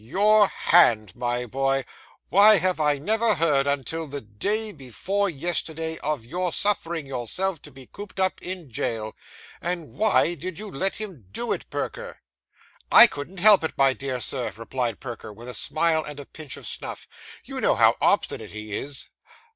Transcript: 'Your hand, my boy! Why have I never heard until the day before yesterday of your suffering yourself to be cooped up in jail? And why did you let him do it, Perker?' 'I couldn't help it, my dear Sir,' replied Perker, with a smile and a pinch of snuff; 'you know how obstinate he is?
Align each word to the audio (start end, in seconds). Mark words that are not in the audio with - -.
'Your 0.03 0.47
hand, 0.47 1.15
my 1.15 1.45
boy! 1.45 1.85
Why 2.29 2.57
have 2.57 2.79
I 2.79 2.97
never 2.97 3.35
heard 3.35 3.67
until 3.67 4.07
the 4.07 4.21
day 4.21 4.71
before 4.71 5.29
yesterday 5.29 5.99
of 5.99 6.25
your 6.25 6.51
suffering 6.51 7.05
yourself 7.05 7.61
to 7.61 7.71
be 7.71 7.85
cooped 7.85 8.19
up 8.19 8.41
in 8.41 8.71
jail? 8.71 9.15
And 9.61 9.93
why 9.93 10.33
did 10.33 10.57
you 10.57 10.71
let 10.71 10.95
him 10.95 11.27
do 11.31 11.51
it, 11.53 11.69
Perker?' 11.69 12.19
'I 12.91 13.05
couldn't 13.05 13.37
help 13.41 13.63
it, 13.63 13.77
my 13.77 13.93
dear 13.93 14.19
Sir,' 14.19 14.51
replied 14.57 14.99
Perker, 14.99 15.31
with 15.31 15.47
a 15.47 15.53
smile 15.53 16.03
and 16.03 16.19
a 16.19 16.25
pinch 16.25 16.57
of 16.57 16.65
snuff; 16.65 17.07
'you 17.45 17.61
know 17.61 17.75
how 17.75 17.95
obstinate 18.01 18.49
he 18.49 18.75
is? 18.75 19.07